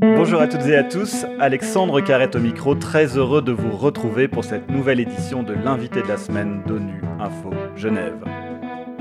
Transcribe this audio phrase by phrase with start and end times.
[0.00, 4.28] Bonjour à toutes et à tous, Alexandre Carrette au micro, très heureux de vous retrouver
[4.28, 8.24] pour cette nouvelle édition de l'invité de la semaine d'ONU Info Genève.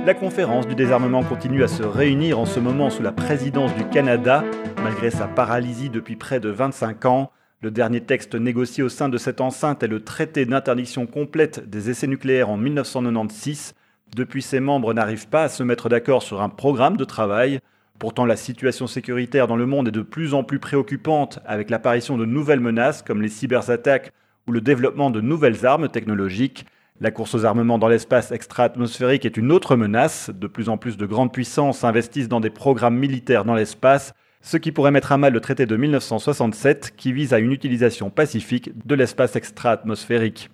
[0.05, 3.85] La conférence du désarmement continue à se réunir en ce moment sous la présidence du
[3.85, 4.43] Canada,
[4.83, 7.31] malgré sa paralysie depuis près de 25 ans.
[7.61, 11.91] Le dernier texte négocié au sein de cette enceinte est le traité d'interdiction complète des
[11.91, 13.75] essais nucléaires en 1996.
[14.15, 17.59] Depuis, ses membres n'arrivent pas à se mettre d'accord sur un programme de travail.
[18.01, 22.17] Pourtant, la situation sécuritaire dans le monde est de plus en plus préoccupante avec l'apparition
[22.17, 24.11] de nouvelles menaces comme les cyberattaques
[24.47, 26.65] ou le développement de nouvelles armes technologiques.
[26.99, 30.31] La course aux armements dans l'espace extra-atmosphérique est une autre menace.
[30.33, 34.57] De plus en plus de grandes puissances investissent dans des programmes militaires dans l'espace ce
[34.57, 38.71] qui pourrait mettre à mal le traité de 1967 qui vise à une utilisation pacifique
[38.83, 40.49] de l'espace extra-atmosphérique.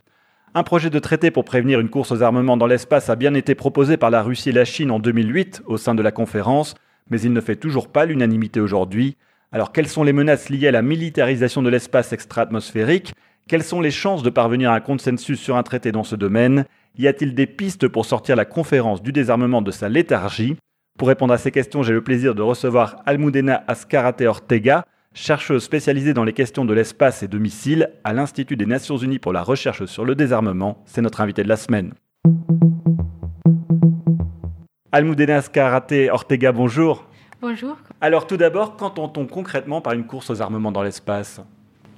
[0.54, 3.56] Un projet de traité pour prévenir une course aux armements dans l'espace a bien été
[3.56, 6.76] proposé par la Russie et la Chine en 2008 au sein de la conférence,
[7.10, 9.18] mais il ne fait toujours pas l'unanimité aujourd'hui.
[9.52, 13.14] Alors quelles sont les menaces liées à la militarisation de l'espace extra-atmosphérique?
[13.48, 16.66] Quelles sont les chances de parvenir à un consensus sur un traité dans ce domaine?
[16.98, 20.58] Y a-t-il des pistes pour sortir la conférence du désarmement de sa léthargie?
[20.98, 26.14] Pour répondre à ces questions, j'ai le plaisir de recevoir Almudena Ascarate Ortega, chercheuse spécialisée
[26.14, 29.44] dans les questions de l'espace et de missiles à l'Institut des Nations Unies pour la
[29.44, 30.84] recherche sur le désarmement.
[30.86, 31.94] C'est notre invité de la semaine.
[34.98, 37.06] Almudena Ascarate Ortega, bonjour.
[37.40, 37.78] Bonjour.
[38.02, 41.40] Alors tout d'abord, qu'entend-on concrètement par une course aux armements dans l'espace?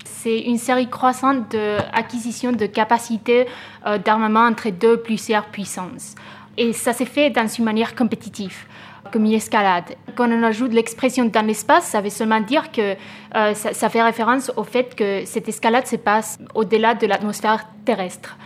[0.03, 3.47] C'est une série croissante d'acquisition de capacités
[3.87, 6.15] euh, d'armement entre deux plusieurs puissances.
[6.57, 8.65] Et ça s'est fait dans une manière compétitive
[9.13, 9.95] comme une escalade.
[10.15, 12.95] Quand on ajoute l'expression dans l'espace, ça veut seulement dire que
[13.33, 18.37] euh, ça, fait référence au fait que cette escalade se passe au-delà de l'atmosphère terrestre.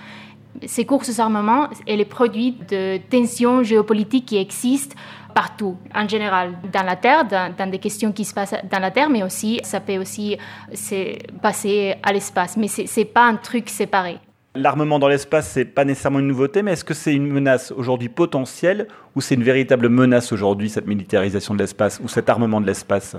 [0.66, 4.96] Ces courses d'armement, elle est produit de tensions géopolitiques qui existent
[5.34, 9.09] partout, en général, dans la Terre, dans, des questions qui se passent dans la Terre,
[9.09, 10.38] mais aussi, ça peut aussi
[10.74, 12.56] se passer à l'espace.
[12.58, 14.20] Mais ce n'est pas un truc séparé.
[14.56, 18.09] L'armement dans l'espace, c'est pas nécessairement une nouveauté, mais est-ce que c'est une menace aujourd'hui
[18.09, 22.68] potentielle ou c'est une véritable menace aujourd'hui, cette militarisation de l'espace ou cet armement de
[22.68, 23.16] l'espace?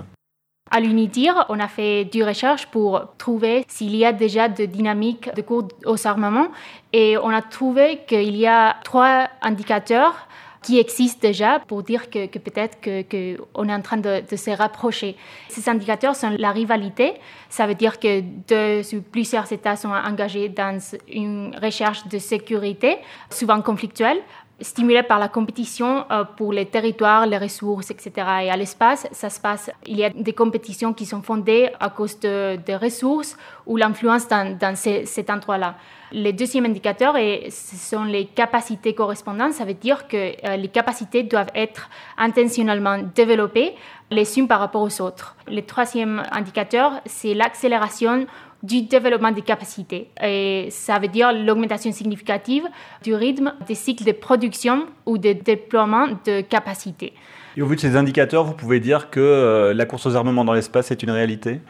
[0.75, 5.33] À l'UNITIR, on a fait du recherche pour trouver s'il y a déjà de dynamique
[5.33, 6.49] de cours aux armements
[6.91, 10.27] et on a trouvé qu'il y a trois indicateurs
[10.61, 15.15] qui existent déjà pour dire que, peut-être qu'on que est en train de, se rapprocher.
[15.47, 17.13] Ces indicateurs sont la rivalité.
[17.49, 22.97] Ça veut dire que deux ou plusieurs États sont engagés dans une recherche de sécurité,
[23.29, 24.17] souvent conflictuelle,
[24.61, 28.11] stimulée par la compétition euh, pour les territoires, les ressources, etc.
[28.43, 29.69] Et à l'espace, ça se passe.
[29.85, 34.27] Il y a des compétitions qui sont fondées à cause de, des ressources ou l'influence
[34.27, 35.75] dans, dans cet endroit-là.
[36.11, 39.53] Le deuxième indicateur, et ce sont les capacités correspondantes.
[39.53, 40.17] Ça veut dire que
[40.47, 43.75] euh, les capacités doivent être intentionnellement développées
[44.11, 45.35] les unes par rapport aux autres.
[45.47, 48.27] Le troisième indicateur, c'est l'accélération
[48.65, 50.09] du développement des capacités.
[50.21, 52.63] Et ça veut dire l'augmentation significative
[53.03, 57.13] du rythme des cycles de production ou de déploiement de capacités.
[57.57, 60.43] Et au vu de ces indicateurs, vous pouvez dire que euh, la course aux armements
[60.43, 61.61] dans l'espace est une réalité?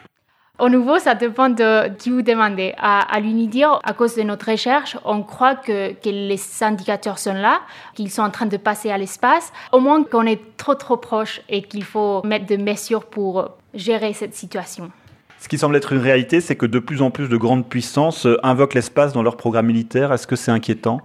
[0.58, 2.72] Au nouveau, ça dépend de qui vous demandez.
[2.78, 7.34] À, à l'UNIDIR, à cause de notre recherche, on croit que, que les indicateurs sont
[7.34, 7.60] là,
[7.94, 9.52] qu'ils sont en train de passer à l'espace.
[9.70, 14.14] Au moins qu'on est trop trop proche et qu'il faut mettre des mesures pour gérer
[14.14, 14.90] cette situation.
[15.46, 18.26] Ce qui semble être une réalité, c'est que de plus en plus de grandes puissances
[18.26, 20.12] euh, invoquent l'espace dans leur programme militaire.
[20.12, 21.00] Est-ce que c'est inquiétant?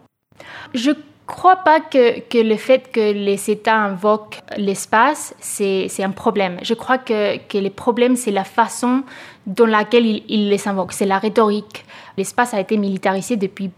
[0.74, 0.90] Je
[1.28, 6.58] crois pas que, que, le fait que les États invoquent l'espace, c'est un problème.
[6.64, 9.04] Je crois que, que le problème, c'est la façon
[9.46, 10.94] dans laquelle ils, les invoquent.
[10.94, 11.86] C'est la rhétorique.
[12.18, 13.70] L'espace a été militarisé depuis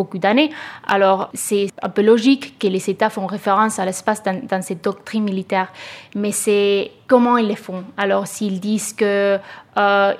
[0.00, 0.50] beaucoup d'années.
[0.86, 4.82] Alors, c'est un peu logique que les États font référence à l'espace dans, dans, cette
[4.82, 5.68] doctrine militaire.
[6.14, 7.84] Mais c'est comment ils le font.
[7.96, 9.40] Alors, s'ils disent qu'ils
[9.78, 10.12] euh,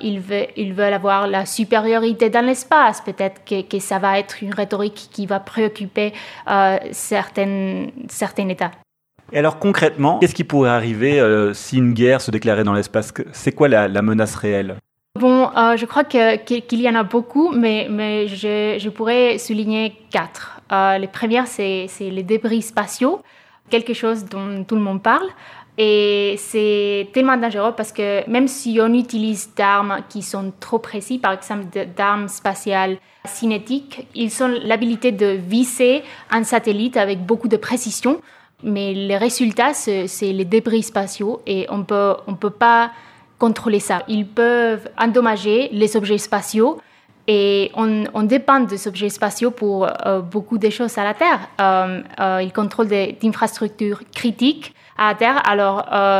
[0.77, 5.39] veulent, avoir la supériorité dans l'espace, peut-être que, ça va être une rhétorique qui va
[5.39, 6.13] préoccuper
[6.49, 7.87] euh, certains,
[8.37, 8.71] États.
[9.33, 13.13] Et alors concrètement, qu'est-ce qui pourrait arriver euh, si une guerre se déclarait dans l'espace?
[13.31, 14.75] C'est quoi la menace réelle?
[15.19, 20.61] Bon, euh, je crois qu'il y en a beaucoup, mais, je, pourrais souligner quatre.
[20.71, 23.21] Euh, les premières, c'est les débris spatiaux,
[23.69, 25.27] quelque chose dont tout le monde parle.
[25.77, 31.19] Et c'est tellement dangereux parce que même si on utilise d'armes qui sont trop précises,
[31.19, 31.65] par exemple
[31.95, 38.21] d'armes spatiales cinétiques, ils ont l'habilité de visser un satellite avec beaucoup de précision.
[38.63, 41.85] Mais les résultats, c'est les débris spatiaux et on
[42.27, 42.91] on peut pas
[43.41, 44.03] contrôler ça.
[44.07, 46.79] Ils peuvent endommager les objets spatiaux
[47.27, 51.39] et on, dépend des objets spatiaux pour euh, beaucoup de choses à la Terre.
[51.59, 55.77] Euh, euh, ils contrôlent des, infrastructures critiques à terre, alors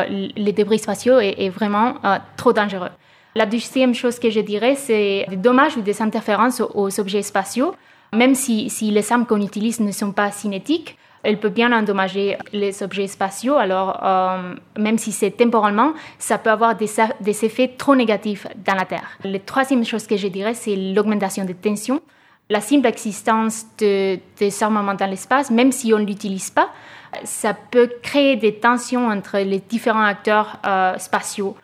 [0.10, 1.90] les débris spatiaux est, vraiment
[2.36, 2.94] trop dangereux.
[3.36, 7.76] La deuxième chose que je dirais, c'est des dommages ou des interférences aux, objets spatiaux.
[8.14, 12.38] Même si, si les armes qu'on utilise ne sont pas cinétiques, elle peut bien endommager
[12.52, 13.56] les objets spatiaux.
[13.56, 16.90] Alors, euh, même si c'est temporairement, ça peut avoir des,
[17.46, 19.18] effets trop négatifs dans la Terre.
[19.24, 22.02] La troisième chose que je dirais, c'est l'augmentation des tensions.
[22.50, 26.70] La simple existence de, des armements dans l'espace, même si on ne l'utilise pas,
[27.24, 31.56] ça peut créer des tensions entre les différents acteurs euh, spatiaux.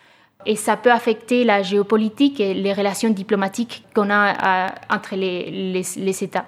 [0.46, 6.24] Et ça peut affecter la géopolitique et les relations diplomatiques qu'on a euh, entre les
[6.24, 6.46] États.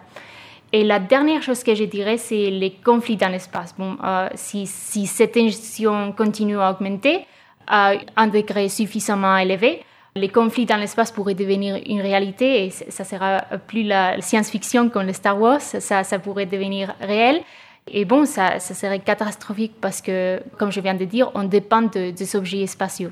[0.71, 3.74] Et la dernière chose que je dirais, c'est les conflits dans l'espace.
[3.77, 7.25] Bon, euh, si, si, cette tension continue à augmenter
[7.68, 9.83] à un degré suffisamment élevé,
[10.16, 15.07] les conflits dans l'espace pourraient devenir une réalité et ça sera plus la science-fiction comme
[15.07, 17.42] le Star Wars, ça, ça pourrait devenir réel.
[17.88, 21.81] Et bon, ça, ça serait catastrophique parce que, comme je viens de dire, on dépend
[21.81, 23.12] de, des objets spatiaux.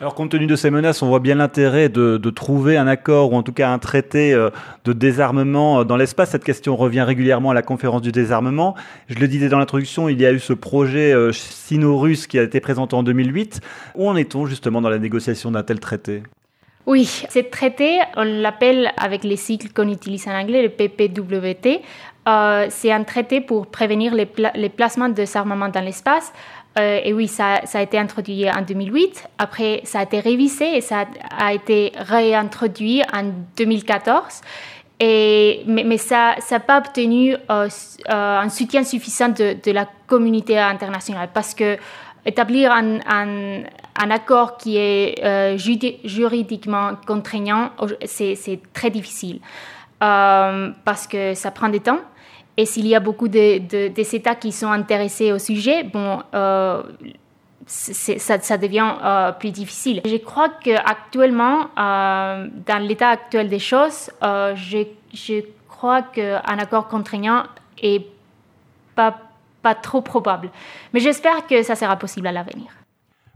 [0.00, 3.36] Alors, compte tenu de ces menaces, on voit bien l'intérêt de, trouver un accord ou
[3.36, 4.50] en tout cas un traité euh,
[4.84, 6.30] de désarmement euh, dans l'espace.
[6.30, 8.74] Cette question revient régulièrement à la conférence du désarmement.
[9.08, 12.42] Je le disais dans l'introduction, il y a eu ce projet euh, sino-russe qui a
[12.42, 13.60] été présenté en 2008.
[13.94, 16.24] Où en est-on justement dans la négociation d'un tel traité?
[16.86, 21.80] Oui, ce traité, on l'appelle avec les cycles qu'on utilise en anglais, le PPWT.
[22.68, 26.32] c'est un traité pour prévenir les, les placements de désarmement dans l'espace
[26.78, 29.28] euh, et oui, ça, a été introduit en 2008.
[29.38, 31.06] Après, ça a été révisé et ça
[31.38, 34.40] a été réintroduit en 2014.
[35.00, 37.68] Et, mais, ça n'a pas obtenu euh, euh,
[38.38, 41.76] un soutien suffisant de, la communauté internationale parce que
[42.26, 45.56] établir un accord qui est
[46.04, 47.70] juridiquement contraignant,
[48.04, 49.40] c'est très difficile
[50.00, 52.00] parce que ça prend du temps
[52.56, 56.82] et s'il y a beaucoup de, de, États qui sont intéressés au sujet, bon, euh,
[57.66, 60.00] ça, devient euh, plus difficile.
[60.04, 67.42] Je crois qu'actuellement, euh, dans l'état actuel des choses, je, je, crois qu'un accord contraignant
[67.82, 68.06] est
[68.94, 69.18] pas,
[69.60, 70.50] pas trop probable.
[70.92, 72.68] Mais j'espère que ça sera possible à l'avenir.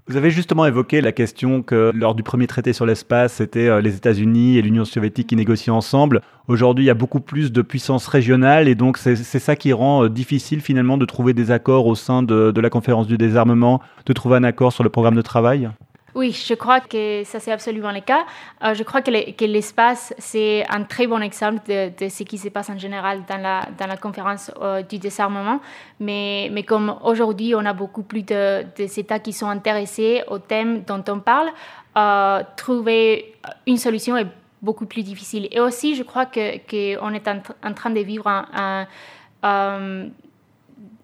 [0.08, 3.82] Vous avez justement évoqué la question que lors du premier traité sur l'espace, c'était euh,
[3.82, 6.22] les États-Unis et l'Union soviétique qui négociaient ensemble.
[6.46, 10.04] Aujourd'hui, il y a beaucoup plus de puissance régionale et donc c'est ça qui rend
[10.04, 13.82] euh, difficile finalement de trouver des accords au sein de, de la conférence du désarmement,
[14.06, 15.68] de trouver un accord sur le programme de travail?
[16.14, 18.24] Oui, je crois que ça c'est absolument le cas.
[18.64, 22.70] Euh, je crois que l'espace, c'est un très bon exemple de, ce qui se passe
[22.70, 25.60] en général dans la, conférence euh, du désarmement.
[26.00, 31.04] Mais, comme aujourd'hui, on a beaucoup plus de, États qui sont intéressés au thème dont
[31.08, 31.48] on parle,
[31.96, 33.34] euh, trouver
[33.66, 34.26] une solution est
[34.62, 35.46] beaucoup plus difficile.
[35.50, 38.86] Et aussi, je crois qu'on est en, train de vivre un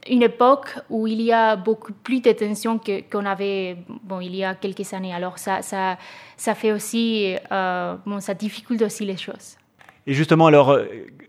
[0.08, 2.80] une époque où il y a beaucoup plus de tensions
[3.10, 5.14] qu'on avait bon, il y a quelques années.
[5.14, 5.98] Alors ça, ça,
[6.36, 9.56] ça fait aussi, euh, bon, ça difficulte aussi les choses.
[10.06, 10.78] Et justement, alors,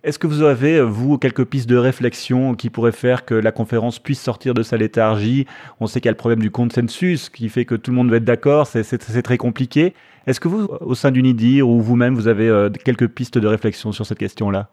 [0.04, 4.00] est-ce que vous avez, vous, quelques pistes de réflexion qui pourraient faire que la conférence
[4.00, 5.46] puisse sortir de sa léthargie?
[5.80, 8.10] On sait qu'il y a le problème du consensus qui fait que tout le monde
[8.10, 9.94] doit être d'accord, c'est très compliqué.
[10.28, 13.94] Est-ce que vous, au sein d'Unidir ou vous-même, vous avez euh, quelques pistes de réflexion
[13.94, 14.68] sur cette question-là?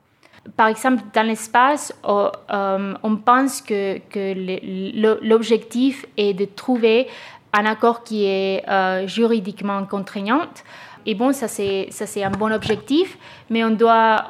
[0.56, 4.00] Par exemple, dans l'espace, euh, on pense que,
[5.22, 7.08] l'objectif est de trouver
[7.52, 10.48] un accord qui est euh, juridiquement contraignant.
[11.04, 13.18] Et bon, ça c'est, un bon objectif,
[13.50, 14.24] mais on doit,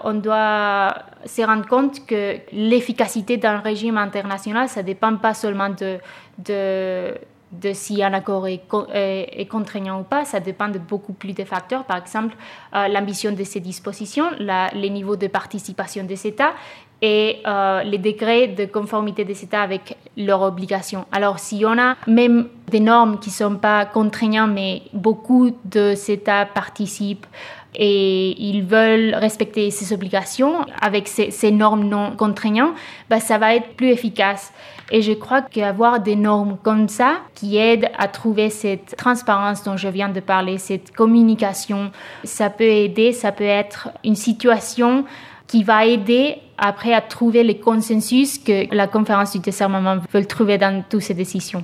[1.24, 7.14] se rendre compte que l'efficacité d'un régime international, ça ne dépend pas seulement de,
[7.52, 11.84] de si un accord est, contraignant ou pas, ça dépend de beaucoup plus de facteurs.
[11.84, 12.34] Par exemple,
[12.74, 16.54] euh, l'ambition de ces dispositions, les niveaux de participation des États
[17.02, 21.04] et euh, les degrés de conformité des États avec leurs obligations.
[21.10, 25.94] Alors, si on a même des normes qui ne sont pas contraignantes, mais beaucoup de
[26.10, 27.26] États participent
[27.74, 32.74] et ils veulent respecter ces obligations avec ces, normes non contraignantes,
[33.08, 34.52] bah, ça va être plus efficace.
[34.90, 39.78] Et je crois qu'avoir des normes comme ça qui aident à trouver cette transparence dont
[39.78, 41.90] je viens de parler, cette communication,
[42.24, 45.04] ça peut aider, ça peut être une situation
[45.52, 50.56] qui va aider après à trouver le consensus que la conférence du désarmement veut trouver
[50.56, 51.62] dans toutes ces décisions.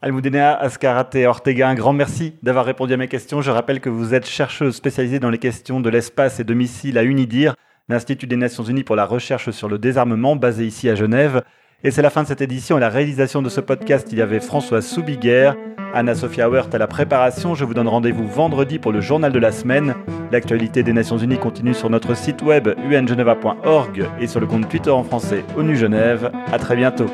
[0.00, 3.40] Almudena Ascarate Ortega, un grand merci d'avoir répondu à mes questions.
[3.40, 6.98] Je rappelle que vous êtes chercheuse spécialisée dans les questions de l'espace et de missiles
[6.98, 7.56] à UNIDIR,
[7.88, 11.42] l'Institut des Nations Unies pour la recherche sur le désarmement, basé ici à Genève.
[11.86, 14.08] Et c'est la fin de cette édition et la réalisation de ce podcast.
[14.10, 15.52] Il y avait François Soubiguer,
[15.94, 17.54] Anna-Sophia Wert à la préparation.
[17.54, 19.94] Je vous donne rendez-vous vendredi pour le journal de la semaine.
[20.32, 24.90] L'actualité des Nations Unies continue sur notre site web ungeneva.org et sur le compte Twitter
[24.90, 26.32] en français ONU Genève.
[26.52, 27.06] À très bientôt.